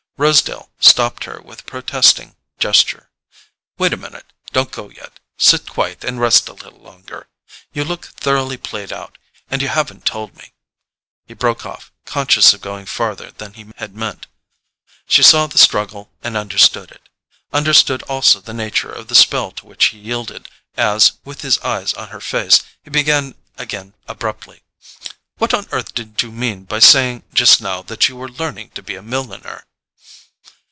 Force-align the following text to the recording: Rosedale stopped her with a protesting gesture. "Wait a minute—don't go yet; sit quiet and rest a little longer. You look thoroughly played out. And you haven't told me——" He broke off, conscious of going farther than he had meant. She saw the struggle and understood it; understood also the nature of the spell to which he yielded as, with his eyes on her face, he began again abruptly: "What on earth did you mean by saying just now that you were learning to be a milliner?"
Rosedale 0.17 0.69
stopped 0.79 1.23
her 1.23 1.41
with 1.41 1.61
a 1.61 1.63
protesting 1.63 2.35
gesture. 2.59 3.09
"Wait 3.79 3.91
a 3.91 3.97
minute—don't 3.97 4.69
go 4.71 4.91
yet; 4.91 5.19
sit 5.35 5.67
quiet 5.67 6.03
and 6.03 6.21
rest 6.21 6.47
a 6.47 6.53
little 6.53 6.79
longer. 6.79 7.27
You 7.73 7.83
look 7.83 8.05
thoroughly 8.05 8.57
played 8.57 8.93
out. 8.93 9.17
And 9.49 9.63
you 9.63 9.67
haven't 9.69 10.05
told 10.05 10.37
me——" 10.37 10.53
He 11.25 11.33
broke 11.33 11.65
off, 11.65 11.91
conscious 12.05 12.53
of 12.53 12.61
going 12.61 12.85
farther 12.85 13.31
than 13.31 13.53
he 13.55 13.71
had 13.77 13.95
meant. 13.95 14.27
She 15.07 15.23
saw 15.23 15.47
the 15.47 15.57
struggle 15.57 16.11
and 16.21 16.37
understood 16.37 16.91
it; 16.91 17.09
understood 17.51 18.03
also 18.03 18.41
the 18.41 18.53
nature 18.53 18.91
of 18.91 19.07
the 19.07 19.15
spell 19.15 19.49
to 19.53 19.65
which 19.65 19.85
he 19.85 19.97
yielded 19.97 20.49
as, 20.77 21.13
with 21.25 21.41
his 21.41 21.57
eyes 21.61 21.93
on 21.93 22.09
her 22.09 22.21
face, 22.21 22.61
he 22.83 22.91
began 22.91 23.33
again 23.57 23.95
abruptly: 24.07 24.61
"What 25.39 25.55
on 25.55 25.65
earth 25.71 25.95
did 25.95 26.21
you 26.21 26.31
mean 26.31 26.65
by 26.65 26.77
saying 26.77 27.23
just 27.33 27.59
now 27.59 27.81
that 27.81 28.07
you 28.07 28.15
were 28.15 28.29
learning 28.29 28.69
to 28.75 28.83
be 28.83 28.93
a 28.93 29.01
milliner?" 29.01 29.65